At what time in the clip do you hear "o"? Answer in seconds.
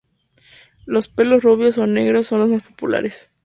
1.77-1.85